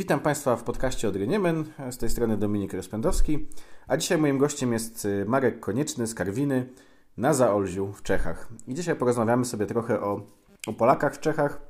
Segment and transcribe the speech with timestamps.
[0.00, 3.46] Witam Państwa w podcaście od Niemen, z tej strony Dominik Rozpędowski,
[3.86, 6.68] a dzisiaj moim gościem jest y, Marek Konieczny z Karwiny
[7.16, 8.48] na Zaolziu w Czechach.
[8.66, 10.26] I dzisiaj porozmawiamy sobie trochę o,
[10.66, 11.60] o Polakach w Czechach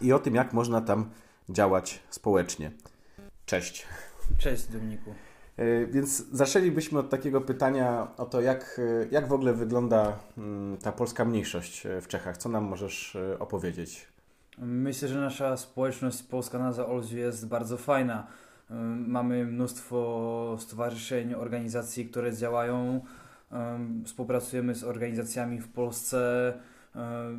[0.00, 1.10] i o tym, jak można tam
[1.48, 2.72] działać społecznie.
[3.46, 3.86] Cześć.
[4.38, 5.14] Cześć Dominiku.
[5.58, 10.76] Y, więc zaczęlibyśmy od takiego pytania o to, jak, y, jak w ogóle wygląda mm,
[10.76, 12.36] ta polska mniejszość w Czechach.
[12.36, 14.08] Co nam możesz opowiedzieć?
[14.60, 18.26] Myślę, że nasza społeczność polska na Zaolziu jest bardzo fajna.
[19.06, 23.00] Mamy mnóstwo stowarzyszeń, organizacji, które działają.
[24.04, 26.52] Współpracujemy z organizacjami w Polsce,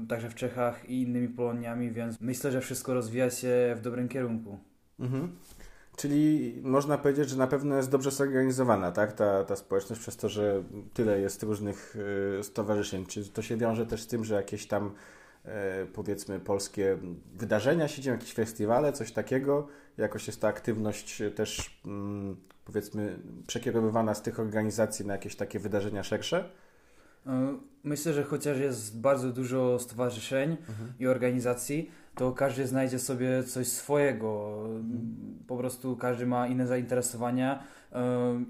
[0.09, 4.59] także w Czechach i innymi Poloniami, więc myślę, że wszystko rozwija się w dobrym kierunku.
[4.99, 5.35] Mhm.
[5.97, 9.13] Czyli można powiedzieć, że na pewno jest dobrze zorganizowana, tak?
[9.13, 11.95] Ta, ta społeczność przez to, że tyle jest różnych
[12.39, 13.05] y, stowarzyszeń.
[13.05, 14.91] Czy to się wiąże też z tym, że jakieś tam
[15.93, 16.97] powiedzmy polskie
[17.33, 19.67] wydarzenia się dzieją, jakieś festiwale, coś takiego.
[19.97, 26.03] Jakoś jest ta aktywność też mm, powiedzmy przekierowywana z tych organizacji na jakieś takie wydarzenia
[26.03, 26.49] szersze?
[27.27, 30.93] E, myślę, że chociaż jest bardzo dużo stowarzyszeń mhm.
[30.99, 34.59] i organizacji, to każdy znajdzie sobie coś swojego.
[34.65, 35.15] Mhm.
[35.47, 37.63] Po prostu każdy ma inne zainteresowania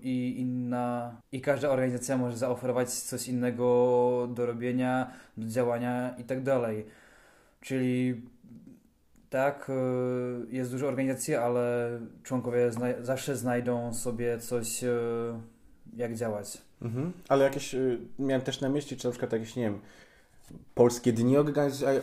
[0.02, 6.44] i inna i każda organizacja może zaoferować coś innego do robienia, do działania i tak
[6.44, 6.86] dalej.
[7.61, 8.22] Czyli
[9.30, 11.89] tak, e, jest dużo organizacji, ale
[12.23, 14.89] członkowie zna zawsze znajdą sobie coś, e,
[15.94, 16.61] jak działać.
[16.81, 17.14] Mhm.
[17.28, 19.80] Ale jakieś, e, miałem też na myśli, czy na przykład jakieś, nie wiem,
[20.75, 21.38] polskie dni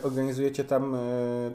[0.03, 0.97] organizujecie tam,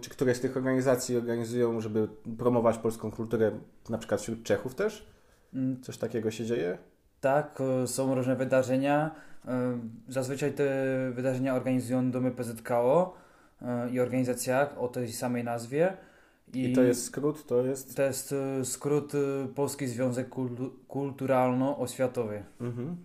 [0.00, 3.50] czy które z tych organizacji organizują, żeby promować polską kulturę,
[3.88, 5.06] na przykład wśród Czechów też?
[5.54, 5.82] Mm.
[5.82, 6.78] Coś takiego się dzieje?
[7.20, 9.14] Tak, e, są różne wydarzenia.
[10.08, 10.64] Zazwyczaj te
[11.12, 13.14] wydarzenia organizują domy PZKO
[13.92, 15.96] i organizacja o tej samej nazwie.
[16.53, 17.47] I, I to jest skrót?
[17.47, 19.12] To jest, to jest skrót
[19.55, 20.28] Polski Związek
[20.88, 22.43] Kulturalno-Oświatowy.
[22.60, 22.97] Mhm.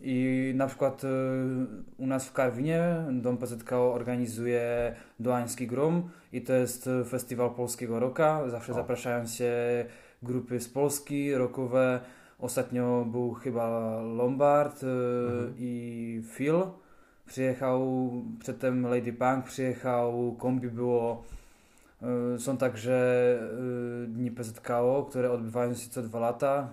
[0.00, 1.02] I na przykład
[1.98, 8.48] u nas w Karwinie Dom PZKO organizuje Doański Grum i to jest festiwal polskiego roka.
[8.48, 8.74] Zawsze o.
[8.74, 9.52] zapraszają się
[10.22, 12.00] grupy z Polski, rockowe.
[12.38, 15.54] Ostatnio był chyba Lombard mhm.
[15.58, 16.62] i Phil.
[17.26, 21.24] Przyjechał, przedtem Lady Punk przyjechał, kombi było.
[22.34, 23.38] Y, są także
[24.04, 26.68] y, dni PZKO, które odbywają się co dwa lata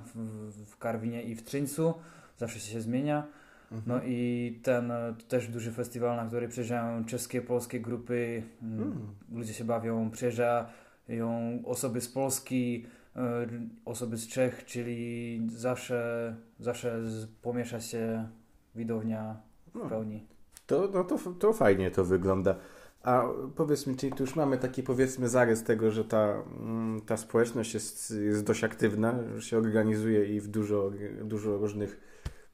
[0.66, 1.94] w, Karwinie i w Trzyńcu.
[2.38, 3.28] Zawsze się zmienia.
[3.72, 3.84] Mhm.
[3.88, 4.94] No i ten
[5.28, 8.44] też duży festiwal, na który przyjeżdżają czeskie, polskie grupy.
[8.62, 9.08] Mm.
[9.32, 13.48] Ludzie się bawią, przyjeżdżają osoby z Polski, E,
[13.86, 17.02] osoby z Czech, czyli zawsze, zawsze
[17.42, 18.28] pomiesza się
[18.76, 19.36] widownia
[19.74, 19.90] w no.
[19.90, 20.28] pełni.
[20.68, 22.56] To, no to, to fajnie to wygląda.
[23.06, 23.24] A
[23.56, 27.74] powiedz mi, czyli tu już mamy taki powiedzmy zarys tego, że ta, mm, ta społeczność
[27.74, 30.92] jest, jest dość aktywna, że się organizuje i w dużo,
[31.24, 32.00] dużo różnych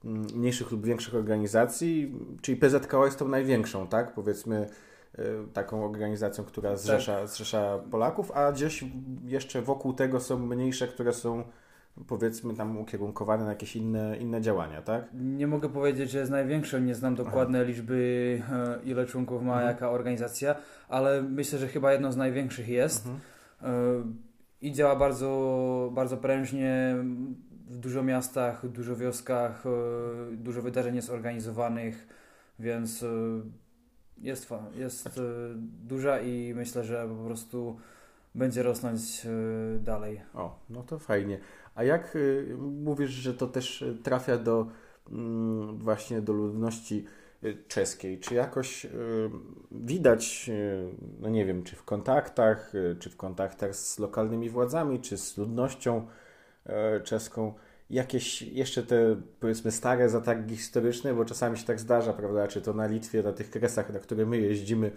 [0.05, 4.13] mm, mniejszych lub większych organizacji, czyli PZKO jest tą największą, tak?
[4.13, 4.67] Powiedzmy
[5.19, 7.27] Y, taką organizacją, która zrzesza, tak.
[7.27, 8.85] zrzesza Polaków, a gdzieś
[9.25, 11.43] jeszcze wokół tego są mniejsze, które są
[12.07, 15.05] powiedzmy tam ukierunkowane na jakieś inne, inne działania, tak?
[15.13, 17.67] Nie mogę powiedzieć, że jest największą, nie znam dokładne Aha.
[17.67, 19.67] liczby, e, ile członków ma mhm.
[19.67, 20.55] jaka organizacja,
[20.89, 23.21] ale myślę, że chyba jedną z największych jest mhm.
[23.63, 24.03] E,
[24.61, 26.95] i działa bardzo, bardzo prężnie
[27.67, 32.07] w dużo miastach, dużo wioskach, e, dużo wydarzeń jest organizowanych,
[32.59, 33.05] więc
[34.17, 35.19] jest, jest
[35.83, 37.77] duża i myślę, że po prostu
[38.35, 40.21] będzie rosnąć e, dalej.
[40.33, 41.39] O, no to fajnie.
[41.75, 44.67] A jak e, mówisz, że to też trafia do
[45.11, 47.05] mm, właśnie do ludności
[47.67, 48.19] czeskiej?
[48.19, 48.87] Czy jakoś
[49.71, 50.51] widać,
[51.19, 56.07] no nie wiem, czy w kontaktach, czy w kontaktach z lokalnymi władzami, czy z ludnością
[57.03, 57.53] czeską,
[57.89, 62.73] jakieś jeszcze te powiedzmy stare zatargi historyczne, bo czasami się tak zdarza, prawda, czy to
[62.73, 64.91] na Litwie, na tych kresach, na które my jeździmy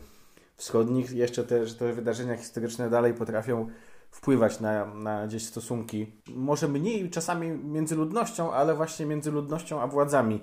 [0.56, 3.68] wschodnich, jeszcze te, że te wydarzenia historyczne dalej potrafią
[4.10, 9.86] wpływać na, na gdzieś stosunki, może mniej czasami między ludnością, ale właśnie między ludnością a
[9.86, 10.40] władzami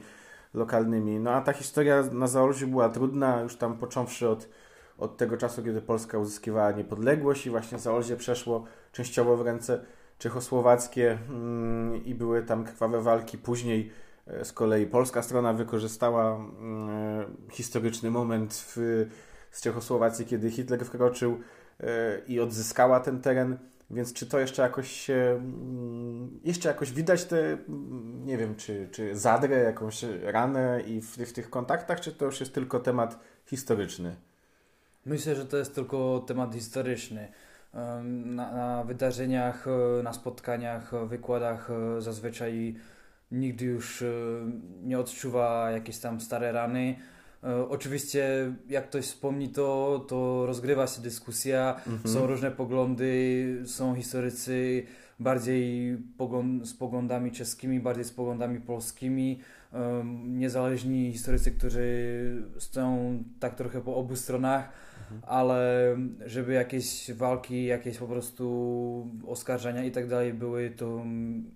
[0.53, 1.19] lokalnymi.
[1.19, 4.49] No a ta historia na Zaolziu była trudna, już tam począwszy od,
[4.97, 9.85] od tego czasu, kiedy Polska uzyskiwała niepodległość i właśnie Zaolzie przeszło częściowo w ręce
[10.17, 13.37] czechosłowackie mm, i były tam krwawe walki.
[13.37, 13.91] Później
[14.27, 19.05] e, z kolei polska strona wykorzystała mm, historyczny moment w,
[19.51, 21.39] z Czechosłowacji, kiedy Hitler wkroczył
[21.79, 21.85] e,
[22.27, 23.57] i odzyskała ten teren.
[23.91, 27.57] Więc czy to jeszcze jakoś mm, jeszcze jakoś widać te,
[28.25, 32.39] nie wiem, czy, czy zadrę, jakąś ranę i w, w tych kontaktach, czy to już
[32.39, 34.15] jest tylko temat historyczny?
[35.05, 37.27] Myślę, że to jest tylko temat historyczny.
[38.25, 39.65] na, na wydarzeniach,
[40.03, 41.69] na spotkaniach, wykładach
[41.99, 42.75] zazwyczaj
[43.31, 44.03] nigdy już
[44.83, 46.95] nie odczuwa jakieś tam stare rany.
[47.69, 52.13] Oczywiście, jak ktoś wspomni, to, to rozgrywa się dyskusja, mhm.
[52.13, 54.83] są różne poglądy, są historycy
[55.19, 55.97] bardziej
[56.63, 59.39] z poglądami czeskimi, bardziej z poglądami polskimi
[60.23, 64.69] niezależni historycy, którzy stoją tak trochę po obu stronach,
[65.11, 65.21] mhm.
[65.27, 71.03] ale żeby jakieś walki, jakieś po prostu oskarżenia i tak dalej były, to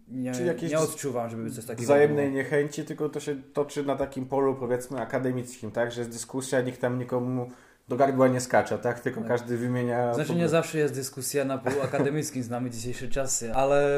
[0.08, 0.32] nie,
[0.70, 2.38] nie odczuwam, żeby coś takiego Wzajemnej było.
[2.38, 5.92] niechęci, tylko to się toczy na takim polu powiedzmy akademickim, tak?
[5.92, 7.50] Że jest dyskusja, nikt tam nikomu
[7.88, 9.00] do gardła nie skacza, tak?
[9.00, 9.30] Tylko tak.
[9.30, 10.14] każdy wymienia...
[10.14, 13.90] Znaczy nie zawsze jest dyskusja na polu akademickim, znamy dzisiejsze czasy, ale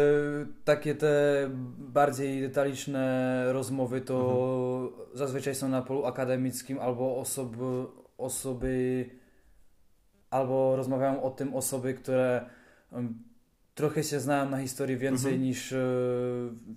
[0.65, 1.09] takie te
[1.77, 5.17] bardziej detaliczne rozmowy to mhm.
[5.17, 7.85] zazwyczaj są na polu akademickim albo osoby,
[8.17, 9.05] osoby
[10.37, 12.45] albo rozmawiają o tym osoby, które
[13.75, 15.41] trochę się znają na historii więcej mhm.
[15.41, 15.77] niż e,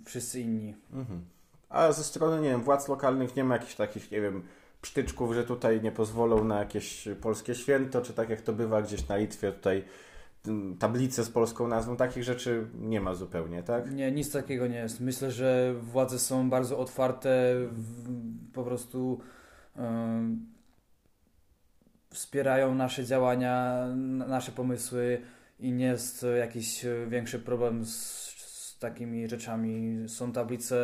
[0.05, 0.75] wszyscy inni.
[0.93, 1.25] Mhm.
[1.69, 4.43] A ze strony, nie wiem, władz lokalnych nie ma jakichś takich, nie wiem,
[4.83, 9.09] psztyczków, że tutaj nie pozwolą na jakieś polskie święto, czy tak jak to bywa gdzieś
[9.09, 9.85] na Litwie, tutaj
[10.79, 13.93] tablice z polską nazwą, takich rzeczy nie ma zupełnie, tak?
[13.93, 15.01] Nie, nic takiego nie jest.
[15.01, 17.55] Myślę, że władze są bardzo otwarte,
[18.53, 19.21] po prostu
[22.11, 23.87] wspierają nasze działania,
[24.29, 25.21] nasze pomysły
[25.61, 27.95] i nie jest jakiś większy problem z,
[28.37, 30.05] z takimi rzeczami.
[30.09, 30.77] Są tablice,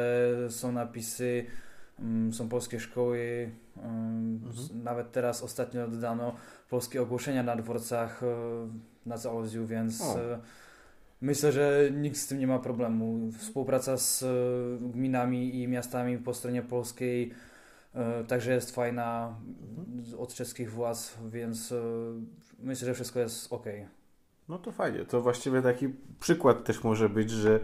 [0.48, 1.46] są napisy,
[2.00, 3.50] Mm, są polskie szkoły.
[3.76, 4.82] Mm, mhm.
[4.82, 6.34] Nawet teraz ostatnio dodano
[6.70, 8.26] polskie ogłoszenia na dworcach e,
[9.06, 10.20] na Zaolziu, więc o.
[10.20, 10.38] E,
[11.20, 13.30] myślę, że nikt z tym nie ma problemu.
[13.38, 14.26] Współpraca z e,
[14.88, 17.32] gminami i miastami po stronie polskiej
[18.28, 19.36] także jest fajna.
[20.18, 21.74] Od czeskich władz, więc
[22.58, 23.64] myślę, że wszystko jest ok.
[24.48, 25.04] No to fajnie.
[25.04, 25.88] To właściwie taki
[26.20, 27.60] przykład też może być, że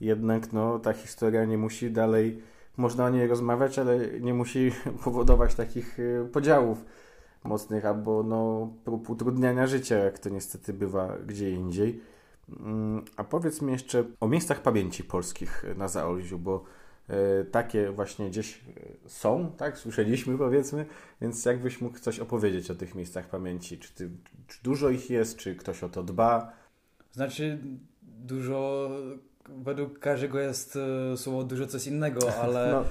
[0.00, 2.42] jednak no, ta historia nie musi dalej
[2.76, 4.72] można o niej rozmawiać, ale nie musi
[5.04, 6.84] powodować takich y, podziałów
[7.44, 12.00] mocnych albo no, prób utrudniania życia, jak to niestety bywa gdzie indziej.
[12.60, 16.64] Mm, a powiedz mi jeszcze o miejscach pamięci polskich na Zaolziu, bo
[17.50, 18.60] takie właśnie gdzieś
[19.06, 19.78] y, są, tak?
[19.78, 20.86] Słyszeliśmy powiedzmy,
[21.20, 23.78] więc jakbyś mógł coś opowiedzieć o tych miejscach pamięci?
[23.78, 24.10] Czy, ty,
[24.48, 26.52] czy dużo ich jest, czy ktoś o to dba?
[27.12, 27.58] Znaczy,
[28.02, 28.90] dużo
[29.48, 30.78] według każdego jest
[31.12, 32.84] e, słowo dużo coś innego, ale no.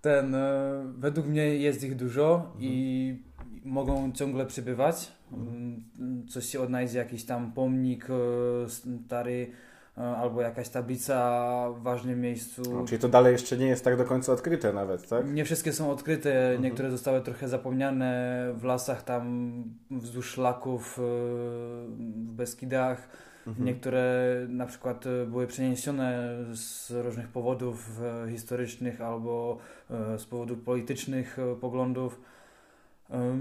[0.00, 2.62] ten, e, według mnie jest ich dużo mhm.
[2.64, 3.22] i
[3.64, 5.12] mogą ciągle przybywać.
[5.32, 5.84] Mhm.
[5.98, 9.52] Mm, coś się odnajdzie, jakiś tam pomnik e, stary
[9.96, 12.62] albo jakaś tablica w ważnym miejscu.
[12.72, 15.32] No, czyli to dalej jeszcze nie jest tak do końca odkryte nawet, tak?
[15.32, 16.62] Nie wszystkie są odkryte, mhm.
[16.62, 23.08] niektóre zostały trochę zapomniane w lasach tam wzdłuż szlaków w Beskidach
[23.46, 23.66] Mhm.
[23.66, 29.58] Niektóre na przykład e, były przeniesione z różnych powodów e, historycznych albo
[29.90, 32.20] e, z powodów politycznych poglądów.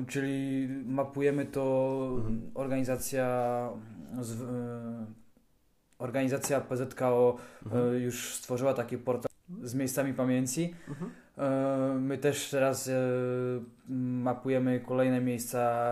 [0.08, 2.52] Czyli mapujemy to mhm.
[2.54, 3.70] organizacja
[4.22, 4.38] z,
[6.02, 7.96] organizacja PZKO mhm.
[7.96, 9.32] już stworzyła taki portal
[9.64, 10.74] z miejscami pamięci.
[10.90, 11.12] Mhm.
[11.38, 12.94] E, my też teraz e,
[14.24, 15.84] mapujemy kolejne miejsca,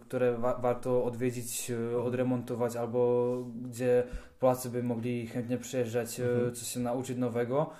[0.00, 4.04] które wa warto odwiedzić, e, odremontować albo gdzie
[4.40, 6.54] Polacy by mogli chętnie przyjeżdżać, mhm.
[6.54, 7.70] coś się nauczyć nowego.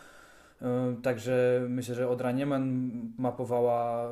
[1.03, 4.11] Także myślę, że Odra Niemen mapowała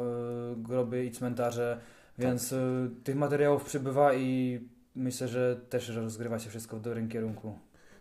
[0.57, 1.81] groby i cmentarze,
[2.19, 3.05] więc tak.
[3.05, 4.61] tych materiałów przybywa i
[4.95, 7.59] myślę, że też rozgrywa się wszystko w dobrym kierunku.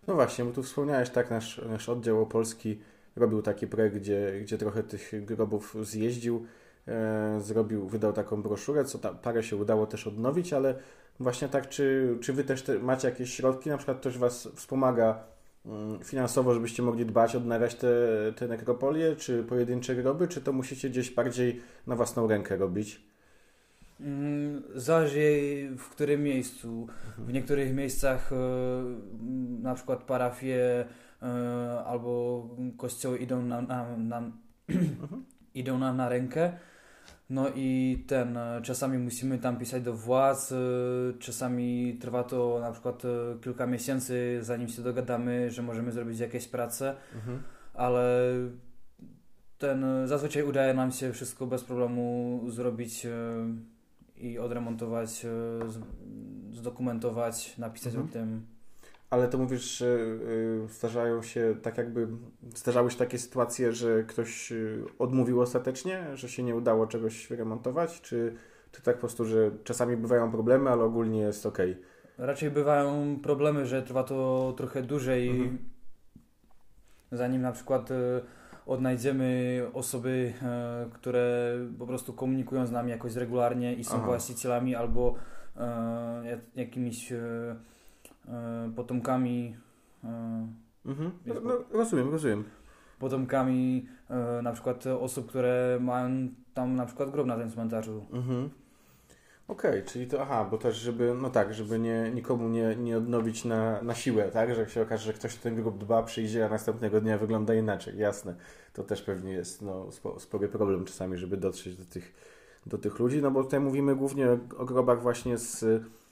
[0.07, 2.79] No właśnie, bo tu wspomniałeś tak, nasz, nasz oddział opolski
[3.15, 6.45] robił taki projekt, gdzie, gdzie trochę tych grobów zjeździł,
[6.87, 10.75] e, zrobił, wydał taką broszurę, co ta, parę się udało też odnowić, ale
[11.19, 15.23] właśnie tak, czy, czy Wy też te, macie jakieś środki, na przykład ktoś Was wspomaga
[15.65, 17.87] mm, finansowo, żebyście mogli dbać, odnawiać te,
[18.35, 23.10] te nekropolie, czy pojedyncze groby, czy to musicie gdzieś bardziej na własną rękę robić?
[24.01, 26.87] Mm, zależy w którym miejscu.
[27.17, 28.35] W niektórych miejscach e,
[29.61, 30.85] na przykład parafie
[31.21, 34.17] E, albo kościoły idą nam na, na,
[34.69, 35.25] mhm.
[35.53, 36.53] idą nam na rękę.
[37.29, 40.53] No i ten, e, czasami musimy tam pisać do władz,
[41.19, 43.03] czasami trwa to na przykład
[43.43, 47.43] kilka miesięcy, zanim się dogadamy, że możemy zrobić jakieś prace, mhm.
[47.73, 48.33] ale
[49.57, 53.07] ten, zazwyczaj udaje nam się wszystko bez problemu zrobić
[54.21, 55.25] i odremontować,
[56.51, 58.09] zdokumentować, napisać mhm.
[58.09, 58.45] o tym
[59.11, 62.07] ale to mówisz, że y, zdarzają się tak jakby,
[62.55, 68.01] zdarzały się takie sytuacje, że ktoś y, odmówił ostatecznie, że się nie udało czegoś remontować,
[68.01, 68.35] czy,
[68.71, 71.57] czy tak po prostu, że czasami bywają problemy, ale ogólnie jest ok?
[72.17, 75.57] Raczej bywają problemy, że trwa to trochę dłużej, Mhm.
[77.11, 78.21] zanim na przykład e,
[78.65, 84.05] odnajdziemy osoby, e, które po prostu komunikują z nami jakoś regularnie i są Aha.
[84.05, 85.15] właścicielami albo
[85.57, 87.55] e, jak- jakimiś e,
[88.75, 89.55] potomkami
[90.85, 91.11] Mhm.
[91.25, 92.43] No, no, rozumiem, rozumiem.
[92.99, 93.87] potomkami
[94.43, 98.05] na przykład osób, które mają tam na przykład grob na tym cmentarzu.
[98.13, 98.49] Mhm.
[99.47, 103.45] Okej, czyli to, aha, bo też, żeby, no tak, żeby nie, nikomu nie, nie odnowić
[103.45, 106.45] na, na siłę, tak, że jak się okaże, że ktoś o ten grób dba, przyjdzie,
[106.45, 108.35] a następnego dnia wygląda inaczej, jasne.
[108.73, 112.13] To też pewnie jest, no, spo, spory problem czasami, żeby dotrzeć do tych,
[112.65, 115.59] do tych ludzi, no bo tutaj mówimy głównie o, o grobach właśnie z,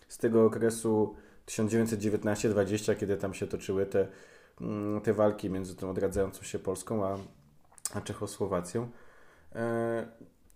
[0.07, 1.15] z tego okresu
[1.47, 4.07] 1919-20, kiedy tam się toczyły te,
[4.61, 7.17] mm, te walki między tą odradzającą się Polską a,
[7.93, 8.89] a Czechosłowacją.
[9.55, 10.07] E,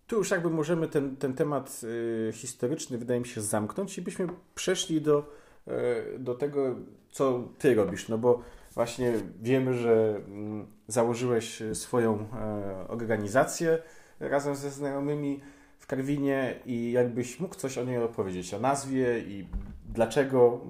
[0.08, 4.28] tu już jakby możemy ten, ten temat y, historyczny, wydaje mi się, zamknąć i byśmy
[4.56, 5.30] przeszli do,
[5.68, 6.76] y, do tego,
[7.12, 8.10] co ty robisz.
[8.10, 8.42] No bo
[8.74, 13.80] właśnie wiemy, że mm, założyłeś swoją e, organizację
[14.20, 15.42] razem ze znajomymi
[15.80, 19.48] w Karwinie i jakbyś mógł coś o niej opowiedzieć, o nazwie i
[19.90, 20.62] dlaczego.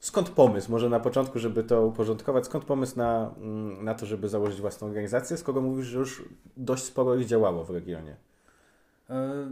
[0.00, 4.28] Skąd pomysł, może na początku, żeby to uporządkować, skąd pomysł na, mm, na to, żeby
[4.28, 6.24] założyć własną organizację, skoro mówisz, że już
[6.56, 8.16] dość sporo ich działało w regionie?
[9.10, 9.46] E,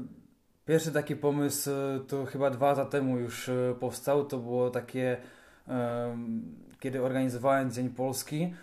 [0.67, 4.25] Pierwszy taki pomysł e, to chyba dwa lata temu już e, powstał.
[4.25, 5.17] To było takie,
[6.81, 8.55] kiedy organizowałem Dzień Polski.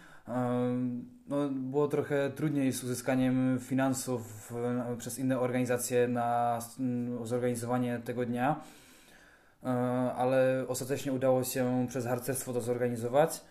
[1.27, 4.53] No, było trochę trudniej z uzyskaniem finansów
[4.97, 8.61] przez inne organizacje na mm, zorganizowanie tego dnia,
[10.15, 13.41] ale ostatecznie udało się przez harcerstwo to zorganizować.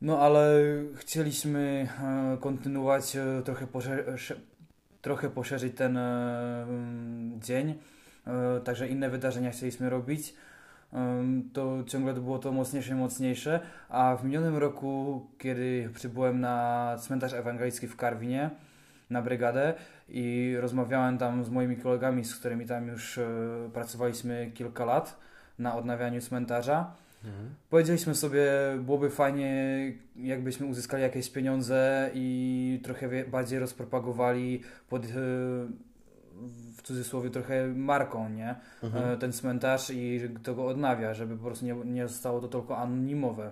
[0.00, 0.54] No ale
[0.94, 3.66] chcieliśmy e, kontynuować, e, trochę,
[5.02, 7.74] trochę poszerzyć ten e, mm, dzień,
[8.26, 10.34] e, także inne wydarzenia chcieliśmy robić.
[11.52, 17.32] To ciągle było to mocniejsze i mocniejsze, a w minionym roku, kiedy przybyłem na cmentarz
[17.32, 18.50] ewangelicki w Karwinie,
[19.10, 19.74] na brygadę
[20.08, 23.28] i rozmawiałem tam z moimi kolegami, z którymi tam już e,
[23.72, 25.18] pracowaliśmy kilka lat
[25.58, 26.92] na odnawianiu cmentarza,
[27.70, 28.46] Powiedzieliśmy sobie,
[28.80, 29.52] byłoby fajnie,
[30.16, 35.08] jakbyśmy uzyskali jakieś pieniądze i trochę bardziej rozpropagowali pod, e,
[36.76, 38.54] w cudzysłowie, trochę marką, nie?
[38.82, 39.04] Mhm.
[39.04, 42.78] E, Ten cmentarz i kto go odnawia, żeby po prostu nie, nie zostało to tylko
[42.78, 43.50] anonimowe.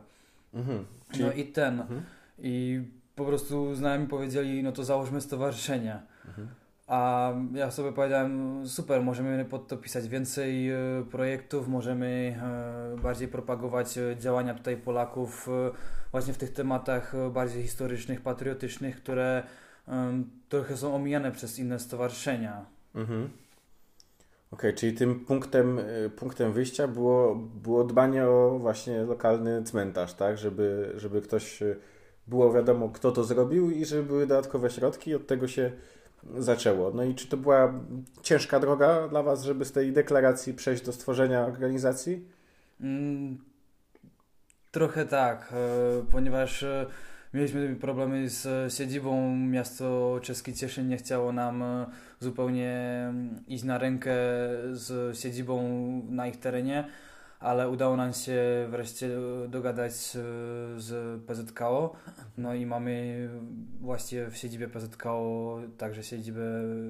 [0.54, 0.84] Mhm.
[1.10, 1.24] Czyli...
[1.24, 1.80] No i ten.
[1.80, 2.02] Mhm.
[2.38, 2.82] I
[3.16, 6.02] po prostu znajomi powiedzieli, no to założmy stowarzyszenie.
[6.28, 6.48] Mhm.
[6.86, 10.76] A ja sobie powiedziałem, super, możemy pod to pisać więcej e,
[11.10, 12.38] projektów, możemy
[12.96, 15.48] e, bardziej propagować e, działania tutaj Polaków
[16.12, 19.42] właśnie w tych tematach bardziej historycznych, patriotycznych, które
[20.48, 22.64] trochę są omijane przez inne stowarzyszenia.
[22.94, 23.30] Mhm.
[24.50, 25.80] Okej, czyli tym punktem,
[26.16, 30.38] punktem wyjścia było, było dbanie o właśnie lokalny cmentarz, tak?
[30.38, 31.62] Żeby, żeby ktoś
[32.26, 35.72] było wiadomo, kto to zrobił i żeby były dodatkowe środki od tego się
[36.38, 36.90] zaczęło.
[36.94, 37.74] No i czy to była
[38.22, 42.28] ciężka droga dla Was, żeby z tej deklaracji przejść do stworzenia organizacji?
[42.80, 43.38] Mm,
[44.76, 45.56] Trochę tak, e,
[46.10, 46.86] ponieważ e,
[47.34, 49.36] mieliśmy problemy z e, siedzibą.
[49.36, 51.64] Miasto czeskie Cieszyn nie chciało nam
[52.20, 52.72] zupełnie
[53.08, 54.14] mm, iść na rękę
[54.72, 55.62] z siedzibą
[56.08, 56.88] na ich terenie,
[57.40, 60.20] ale udało nam się wreszcie e, dogadać e,
[60.80, 61.96] z PZKO.
[62.38, 63.28] No i mamy
[63.80, 66.40] właściwie w siedzibie PZKO także siedzibę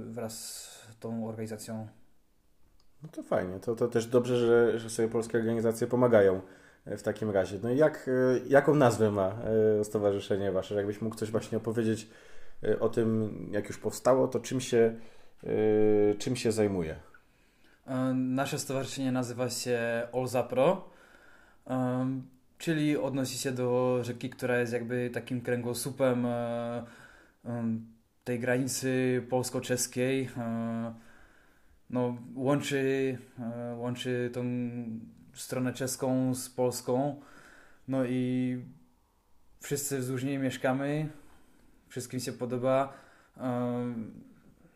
[0.04, 1.88] wraz z tą organizacją.
[3.02, 6.40] No to fajnie, to, to też dobrze, że, że sobie polskie organizacje pomagają
[6.84, 7.58] e, w takim razie.
[7.62, 8.10] No i jak,
[8.48, 9.38] jaką nazwę ma
[9.82, 10.74] stowarzyszenie Wasze?
[10.74, 12.08] Jakbyś mógł coś właśnie opowiedzieć
[12.80, 14.94] o tym, jak już powstało, to czym się,
[16.18, 16.96] czym się zajmuje?
[17.86, 20.88] E, Nasze stowarzyszenie nazywa się Olzapro,
[21.66, 22.26] em,
[22.58, 26.84] czyli odnosi się do rzeki, która jest jakby takim kręgosłupem e,
[28.24, 30.28] tej granicy polsko-czeskiej.
[30.36, 30.94] E,
[31.90, 34.44] No, łączy, e, łączy tą
[35.34, 37.20] stronę czeską z polską.
[37.88, 38.56] No i
[39.60, 41.08] wszyscy wzdłuż niej mieszkamy,
[41.88, 42.92] wszystkim się podoba,
[43.36, 43.94] e,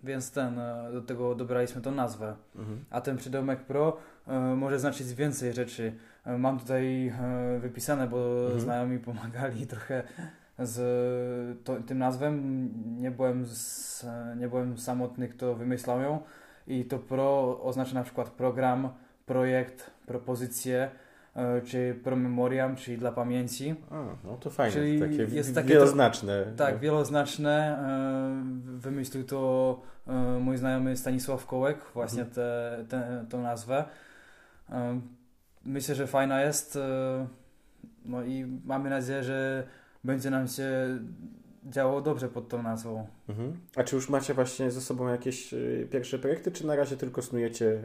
[0.04, 2.34] więc ten, e, do tego dobraliśmy tą nazwę.
[2.56, 2.84] Mhm.
[2.90, 3.96] A ten przydomek pro
[4.28, 5.92] e, może znaczyć więcej rzeczy.
[6.26, 8.60] E, mam tutaj e, wypisane, bo Mhm.
[8.60, 10.02] znajomi pomagali trochę
[10.58, 12.68] z to, tym nazwem.
[13.00, 16.20] Nie byłem, z, e, nie byłem samotny, kto wymyślał ją.
[16.66, 18.88] I to pro oznacza na przykład program,
[19.26, 20.90] projekt, propozycję, e,
[21.64, 23.74] czy promemoriam, czyli dla pamięci.
[23.90, 26.46] A, no to fajnie, Czyli takie, jest takie wieloznaczne.
[26.56, 27.78] Tak, wieloznaczne.
[28.76, 32.34] e, Wymyślił to e, mój znajomy Stanisław Kołek, właśnie Mhm.
[32.34, 33.84] tę te, tę nazwę.
[34.70, 35.00] E,
[35.64, 36.76] myślę, że fajna jest.
[36.76, 37.26] E,
[38.04, 39.66] no i mamy nadzieję, że
[40.04, 40.70] będzie nam się
[41.64, 43.06] działo dobrze pod tą nazwą.
[43.28, 43.52] Mhm.
[43.76, 45.54] A czy już macie właśnie ze sobą jakieś
[45.90, 47.78] pierwsze projekty, czy na razie tylko snujecie,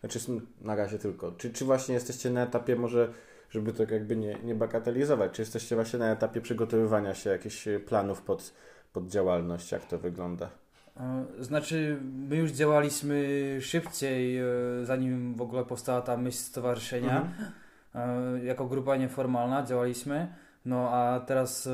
[0.00, 0.18] znaczy
[0.60, 3.12] na razie tylko, czy, czy właśnie jesteście na etapie może,
[3.50, 8.22] żeby to jakby nie, nie bagatelizować, czy jesteście właśnie na etapie przygotowywania się jakichś planów
[8.22, 8.52] pod,
[8.92, 10.50] pod działalność, jak to wygląda?
[10.96, 14.44] E, znaczy, my już działaliśmy szybciej, e,
[14.82, 17.20] zanim w ogóle powstała ta myśl stowarzyszenia.
[17.20, 17.52] Mhm.
[17.94, 20.34] E, jako grupa nieformalna działaliśmy.
[20.64, 21.68] No a teraz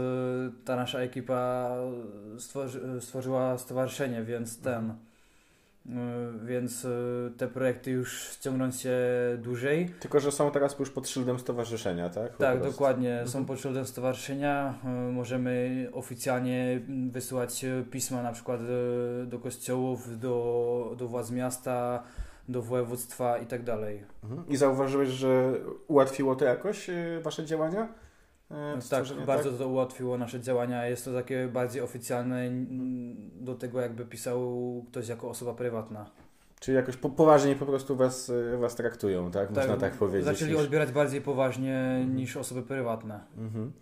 [0.64, 1.71] ta nasza ekipa
[2.38, 4.95] stworzy, stworzyła stowarzyszenie, więc ten.
[5.88, 8.97] Y, więc y, te projekty już ciągną się
[9.38, 9.88] dłużej.
[10.00, 12.33] Tylko, że są teraz już pod szyldem stowarzyszenia, tak?
[12.33, 12.73] Po tak, prostu.
[12.73, 13.11] dokładnie.
[13.11, 13.28] Mhm.
[13.28, 14.75] Są pod szyldem stowarzyszenia.
[15.09, 18.61] Y, możemy oficjalnie wysyłać pisma na przykład
[19.26, 22.02] do kościołów, do, do władz miasta,
[22.49, 24.05] do województwa i tak dalej.
[24.25, 24.49] Mhm.
[24.49, 25.52] I zauważyłeś, że
[25.88, 26.90] ułatwiło to jakoś
[27.23, 27.88] Wasze działania?
[28.50, 29.59] E, tak, bardzo tak?
[29.59, 30.87] to ułatwiło nasze działania.
[30.87, 32.50] Jest to takie bardziej oficjalne
[33.41, 36.11] do tego, jakby pisał ktoś jako osoba prywatna.
[36.61, 39.50] Czyli jakoś po, poważnie po prostu was, e, was traktują, tak?
[39.50, 40.25] Można tak, tak powiedzieć.
[40.25, 40.61] Zaczęli niż...
[40.61, 42.17] odbierać bardziej poważnie mhm.
[42.17, 43.21] niż osoby prywatne.
[43.38, 43.73] Mhm.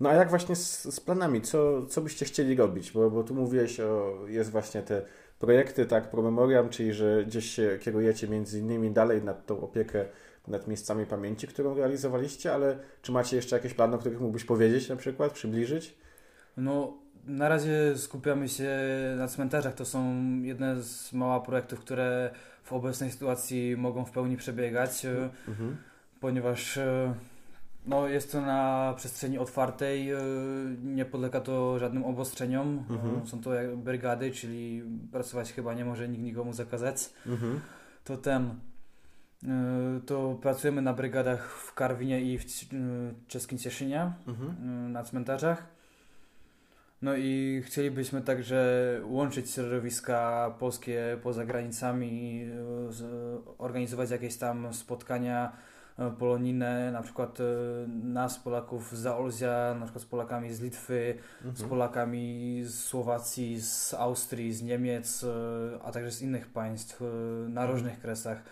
[0.00, 1.40] No a jak właśnie z, z, planami?
[1.40, 2.92] Co, co byście chcieli robić?
[2.92, 5.02] Bo, bo tu mówiłeś o, jest właśnie te
[5.38, 10.04] projekty, tak, Promemoriam, czyli że gdzieś się kierujecie między innymi dalej nad tą opiekę
[10.50, 14.88] nad miejscami pamięci, którą realizowaliście, ale czy macie jeszcze jakieś plany, o których mógłbyś powiedzieć
[14.88, 15.94] na przykład, przybliżyć?
[16.56, 18.70] No, na razie skupiamy się
[19.16, 19.74] na cmentarzach.
[19.74, 22.30] To są jedne z mała projektów, które
[22.64, 25.76] w obecnej sytuacji mogą w pełni przebiegać, e, mhm.
[26.20, 27.14] ponieważ e,
[27.86, 30.18] no, jest to na przestrzeni otwartej, e,
[30.84, 32.84] nie podlega to żadnym obostrzeniom.
[32.90, 33.26] Mhm.
[33.26, 37.10] Są to brygady, czyli pracować chyba nie może nikt nikomu zakazać.
[37.26, 37.60] Mhm.
[38.04, 38.54] To ten
[40.06, 42.46] to pracujemy na brygadach w Karwinie i w e,
[43.28, 44.50] czeskim Cieszynie mhm.
[44.50, 45.66] E, na cmentarzach.
[47.02, 52.46] No i chcielibyśmy także łączyć środowiska polskie poza granicami,
[53.58, 55.52] organizować jakieś tam spotkania
[56.18, 57.38] polonijne, na przykład
[58.02, 61.56] nas, Polaków z Zaolzia, na przykład z Polakami z Litwy, mhm.
[61.56, 65.24] z Polakami z Słowacji, z Austrii, z Niemiec,
[65.84, 67.00] a także z innych państw
[67.48, 67.70] na mhm.
[67.70, 68.42] różnych kresach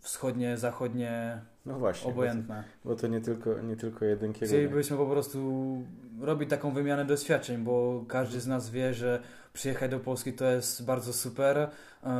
[0.00, 2.64] wschodnie, zachodnie, no właśnie, obojętne.
[2.84, 4.48] Bo to, bo to nie tylko, nie tylko jeden kierunek.
[4.48, 5.82] Chcielibyśmy po prostu
[6.20, 10.84] robić taką wymianę doświadczeń, bo każdy z nas wie, że przyjechać do Polski to jest
[10.84, 11.68] bardzo super, e,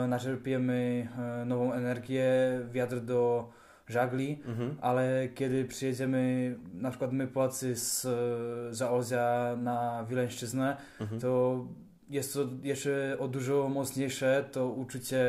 [0.07, 2.25] naczerpiemy e, nową energię,
[2.73, 3.51] wiatr do
[3.89, 4.77] żagli, mhm.
[4.81, 11.21] ale kiedy przyjedziemy, na przykład my Polacy z e, Zaolzia na Wileńszczyznę, mhm.
[11.21, 11.65] to
[12.09, 15.25] jest to jeszcze o dużo mocniejsze to uczucie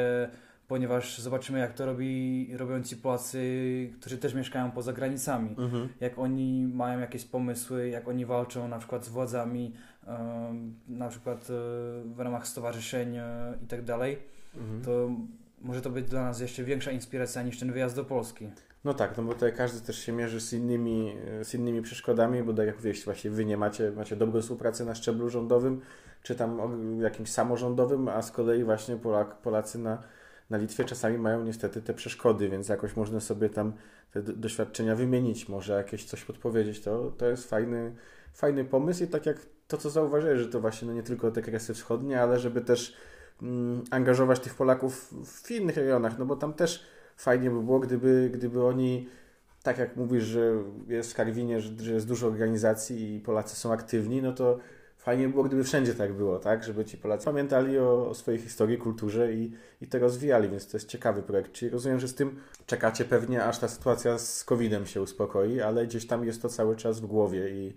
[0.67, 3.39] ponieważ zobaczymy, jak to robi, robią ci Polacy,
[3.99, 5.55] którzy też mieszkają poza granicami.
[5.57, 5.89] Mhm.
[5.99, 9.73] Jak oni mają jakieś pomysły, jak oni walczą na przykład z władzami,
[10.87, 11.53] na przykład e,
[12.05, 14.17] w ramach stowarzyszeń e, i tak dalej,
[14.57, 14.81] mhm.
[14.81, 15.09] to
[15.61, 18.49] może to być dla nas jeszcze większa inspiracja niż ten wyjazd do Polski.
[18.83, 22.53] No tak, no bo tutaj każdy też się mierzy z innymi, z innymi przeszkodami, bo
[22.53, 25.81] tak jak mówiłeś, właśnie wy nie macie, macie dobrą współpracę na szczeblu rządowym,
[26.23, 26.59] czy tam
[27.01, 30.03] jakimś samorządowym, a z kolei właśnie Polak, Polacy na
[30.49, 33.73] na Litwie czasami mają niestety te przeszkody, więc jakoś można sobie tam
[34.11, 36.81] te doświadczenia wymienić, może jakieś coś podpowiedzieć.
[36.81, 37.95] To, to jest fajny,
[38.33, 41.41] fajny pomysł i tak jak to, co zauważyłeś, że to właśnie no nie tylko te
[41.41, 42.95] kresy wschodnie, ale żeby też
[43.41, 46.83] mm, angażować tych Polaków w innych regionach, no bo tam też
[47.17, 49.09] fajnie by było, gdyby, gdyby oni
[49.63, 50.53] tak jak mówisz, że
[50.87, 54.59] jest w Karwinie, że, że jest dużo organizacji i Polacy są aktywni, no to
[55.07, 56.63] fajnie było, gdyby wszędzie tak było, tak?
[56.63, 60.77] Żeby ci Polacy pamiętali o, o swojej historii, kulturze i, i to rozwijali, więc to
[60.77, 61.51] jest ciekawy projekt.
[61.51, 65.87] Czyli rozumiem, że z tym czekacie pewnie, aż ta sytuacja z COVID-em się uspokoi, ale
[65.87, 67.73] gdzieś tam jest to cały czas w głowie i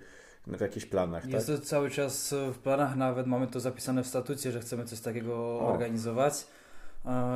[0.46, 1.26] w jakichś planach.
[1.26, 1.56] Jest tak?
[1.56, 5.34] to cały czas w planach, nawet mamy to zapisane w statucie, że chcemy coś takiego
[5.36, 5.72] o.
[5.72, 6.46] organizować.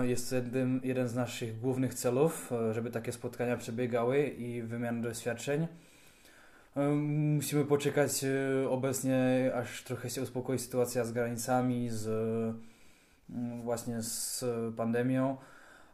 [0.03, 5.67] Jest to jeden, jeden z naszych głównych celów, żeby takie spotkania przebiegały i wymiana doświadczeń.
[7.37, 12.07] Musimy poczekać e, obecnie, aż trochę się uspokoi sytuacja z granicami, z
[13.31, 14.45] mm, właśnie z
[14.77, 15.37] pandemią,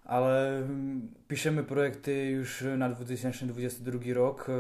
[0.05, 0.63] ale
[1.29, 4.53] piszemy projekty już na 2022 rok, e,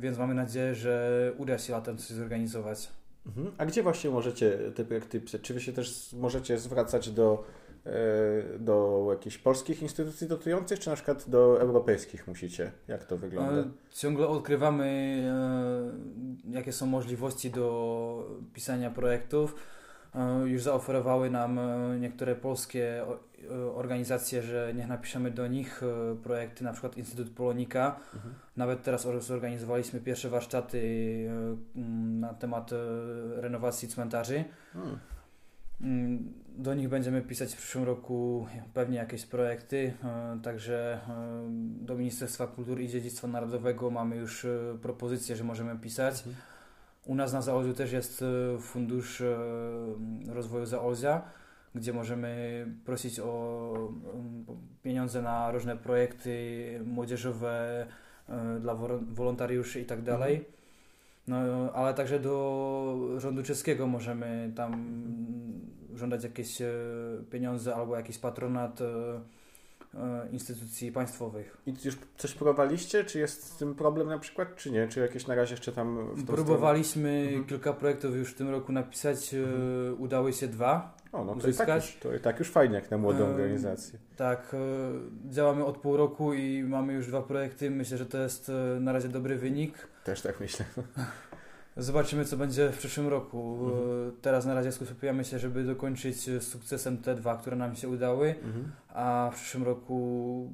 [0.00, 2.88] więc mamy nadzieję, że uda się latem coś zorganizować.
[3.26, 3.50] Mhm.
[3.58, 5.40] A gdzie właśnie możecie te projekty pisać?
[5.40, 7.59] Czy wy się też możecie zwracać do E,
[8.58, 12.72] do jakichś polskich instytucji dotujących, czy na przykład do europejskich musicie?
[12.88, 13.60] Jak to wygląda?
[13.60, 14.84] E, ciągle odkrywamy,
[16.46, 19.54] e, jakie są możliwości do pisania projektów.
[20.14, 25.82] E, już zaoferowały nam e, niektóre polskie e, organizacje, że niech napiszemy do nich
[26.22, 28.00] projekty, na przykład Instytut Polonika.
[28.14, 28.34] Mhm.
[28.56, 30.80] Nawet teraz zorganizowaliśmy pierwsze warsztaty
[32.20, 32.70] na temat
[33.36, 34.44] renowacji cmentarzy.
[34.72, 34.98] Hmm.
[36.60, 39.92] Do nich będziemy pisać w przyszłym roku pewnie jakieś projekty,
[40.42, 41.00] także
[41.80, 44.46] do Ministerstwa Kultury i Dziedzictwa Narodowego mamy już
[44.82, 46.14] propozycje, że możemy pisać.
[46.14, 46.36] Mhm.
[47.06, 49.36] U nas na Zaolziu też jest e, fundusz e,
[50.28, 51.22] rozwoju Zaolzia,
[51.74, 53.92] gdzie możemy prosić o
[54.82, 57.86] pieniądze na różne projekty młodzieżowe
[58.28, 60.34] e, dla wolontariuszy i tak dalej.
[60.36, 60.54] Mhm.
[61.28, 64.72] No, ale także do rządu czeskiego możemy tam
[66.00, 66.58] żądać jakieś
[67.30, 68.80] pieniądze albo jakiś patronat
[69.94, 71.56] E, instytucji państwowych.
[71.66, 73.04] I już coś próbowaliście?
[73.04, 74.88] Czy jest z tym problem na przykład, czy nie?
[74.88, 76.14] Czy jakieś na razie jeszcze tam...
[76.26, 77.44] Próbowaliśmy mhm.
[77.44, 80.02] kilka projektów już w tym roku napisać, e, mhm.
[80.02, 82.90] udały się dwa o, no to i, tak już, to i tak już fajnie jak
[82.90, 83.98] na młodą organizację.
[84.16, 87.70] Tak, e, działamy od pół roku i mamy już dwa projekty.
[87.70, 89.88] Myślę, że to jest na razie dobry wynik.
[90.04, 90.64] Też tak myślę.
[91.80, 93.58] Zobaczymy, co będzie w przyszłym roku.
[93.64, 94.12] Mhm.
[94.22, 98.72] Teraz na razie skupiamy się, żeby dokończyć sukcesem te dwa, które nam się udały, mhm.
[98.88, 100.52] a w przyszłym roku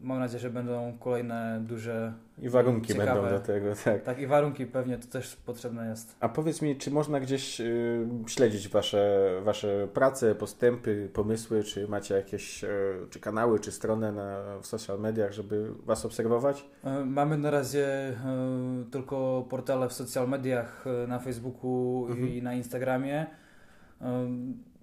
[0.00, 3.22] mam nadzieję, że będą kolejne duże i warunki ciekawe.
[3.22, 4.02] będą do tego, tak.
[4.02, 6.16] Tak, i warunki pewnie to też potrzebne jest.
[6.20, 12.14] A powiedz mi, czy można gdzieś y, śledzić wasze, wasze prace, postępy, pomysły, czy macie
[12.14, 12.68] jakieś y,
[13.10, 16.66] czy kanały, czy stronę na, w social mediach, żeby was obserwować?
[16.84, 22.28] Y, mamy na razie y, tylko portale w social mediach, y, na Facebooku mhm.
[22.28, 23.26] i na Instagramie.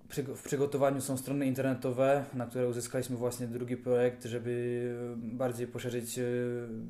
[0.10, 6.24] W przygotowaniu są strony internetowe, na które uzyskaliśmy właśnie drugi projekt, żeby bardziej poszerzyć e,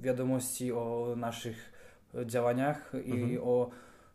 [0.02, 1.74] wiadomości o naszych
[2.26, 3.32] działaniach mhm.
[3.32, 3.70] i o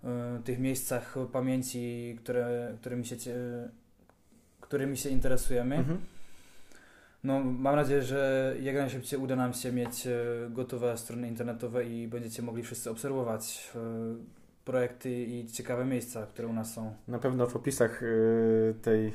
[0.04, 3.16] e, tych miejscach pamięci, które, którymi, się,
[4.60, 5.76] którymi się interesujemy.
[5.76, 5.98] Mhm.
[7.24, 10.10] No, mam nadzieję, że jak najszybciej uda nam się mieć e,
[10.50, 13.72] gotowe strony internetowe i będziecie mogli wszyscy obserwować
[14.64, 16.94] projekty i ciekawe miejsca, które u nas są.
[17.09, 19.12] Na pewno w opisach y, tej, y,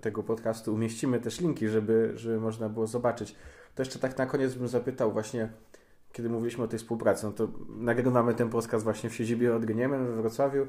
[0.00, 3.36] tego podcastu umieścimy też linki, żeby, żeby można było zobaczyć.
[3.74, 5.48] To jeszcze tak na koniec bym zapytał właśnie,
[6.12, 10.12] kiedy mówiliśmy o tej współpracy, no to nagrywamy ten podcast właśnie w siedzibie Odgniemen we
[10.12, 10.62] Wrocławiu.
[10.62, 10.66] Y,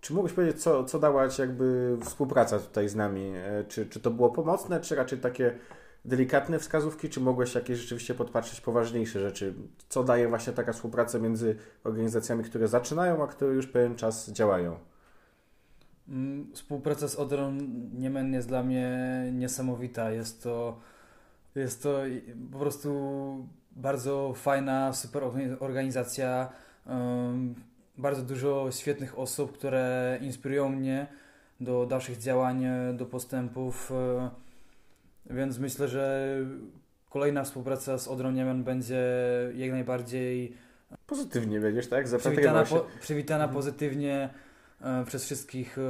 [0.00, 3.32] czy mógłbyś powiedzieć, co, co dała jakby współpraca tutaj z nami?
[3.68, 5.58] Czy, czy to było pomocne, czy raczej takie
[6.04, 9.54] delikatne wskazówki, czy mogłeś jakieś rzeczywiście podpatrzeć poważniejsze rzeczy?
[9.88, 14.78] Co daje właśnie taka współpraca między organizacjami, które zaczynają, a które już pewien czas działają?
[16.08, 17.52] Mm, współpraca z Odrą
[17.94, 18.98] Niemen jest dla mnie
[19.32, 20.10] niesamowita.
[20.10, 20.80] Jest to,
[21.54, 22.00] jest to
[22.52, 22.92] po prostu
[23.72, 25.22] bardzo fajna, super
[25.60, 26.52] organizacja.
[27.98, 31.06] bardzo dużo świetnych osób, które inspirują mnie
[31.60, 33.92] do dalszych działań, do postępów.
[35.32, 36.36] Więc myślę, że
[37.10, 39.02] kolejna współpraca z Odrą Niemen będzie
[39.54, 40.56] jak najbardziej
[41.06, 42.06] pozytywnie będziesz, tak?
[42.18, 43.54] Przywitana, po, przywitana mhm.
[43.54, 44.30] pozytywnie
[44.80, 45.82] e, przez wszystkich e,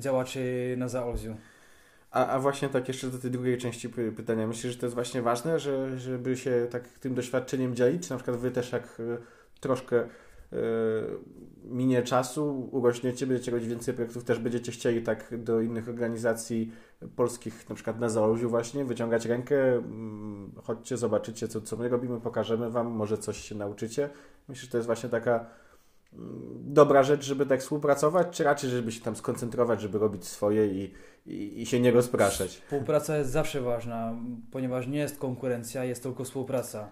[0.00, 1.36] działaczy na Zaolziu.
[2.10, 4.46] A, a właśnie tak jeszcze do tej drugiej części pytania.
[4.46, 8.06] Myślisz, że to jest właśnie ważne, że, żeby się tak tym doświadczeniem dzielić?
[8.06, 9.18] Czy na przykład wy też jak e,
[9.60, 10.06] troszkę e,
[11.70, 16.72] minie czasu, urośniecie, będziecie robić więcej projektów, też będziecie chcieli tak do innych organizacji
[17.16, 22.20] polskich, na przykład na Zaolziu właśnie, wyciągać rękę, mm, chodźcie, zobaczycie, co, co my robimy,
[22.20, 24.10] pokażemy Wam, może coś się nauczycie.
[24.48, 25.46] Myślę, że to jest właśnie taka
[26.12, 30.66] mm, dobra rzecz, żeby tak współpracować, czy raczej, żeby się tam skoncentrować, żeby robić swoje
[30.66, 30.92] i,
[31.26, 32.50] i, i się nie rozpraszać?
[32.50, 34.14] Współpraca jest zawsze ważna,
[34.50, 36.88] ponieważ nie jest konkurencja, jest tylko współpraca.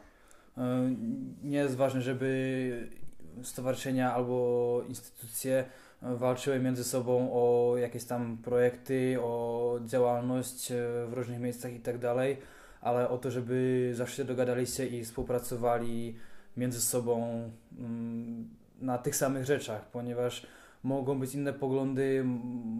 [0.59, 0.95] E,
[1.43, 3.04] nie jest ważne, żeby
[3.43, 5.65] stowarzyszenia albo instytucje
[6.03, 10.77] walczyły między sobą o jakieś tam projekty, o działalność e,
[11.09, 12.37] w różnych miejscach i tak dalej,
[12.81, 16.17] ale o to, żeby zawsze dogadali się i współpracowali
[16.57, 17.43] między sobą
[17.79, 18.49] mm,
[18.81, 20.47] na tych samych rzeczach, ponieważ
[20.83, 22.23] mogą być inne poglądy,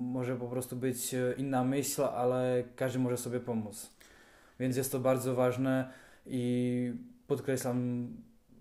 [0.01, 3.91] może po prostu być e, inna myśl, ale każdy może sobie pomóc.
[4.61, 5.91] Więc jest to bardzo ważne
[6.27, 6.93] i
[7.27, 8.09] podkreślam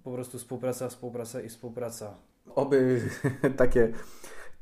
[0.04, 2.16] po prostu współpraca, współpraca i współpraca.
[2.56, 3.02] Oby
[3.58, 3.94] takie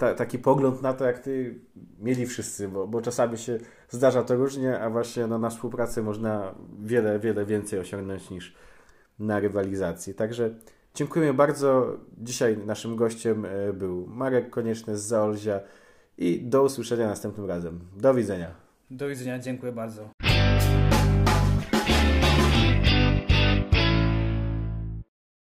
[0.02, 1.60] ta, taki pogląd na to, jak ty
[2.00, 3.58] mieli wszyscy, bo, bo czasami się
[3.90, 8.56] zdarza to różnie, a właśnie no, na współpracy można wiele, wiele więcej osiągnąć niż
[9.20, 10.14] na rywalizacji.
[10.14, 10.50] Także
[10.96, 11.98] dziękujemy bardzo.
[12.18, 15.60] Dzisiaj naszym gościem e, był Marek Konieczny z Zaolzia
[16.18, 17.80] i do usłyszenia następnym razem.
[17.98, 18.52] Do widzenia.
[18.92, 20.10] Do widzenia, dziękuję bardzo.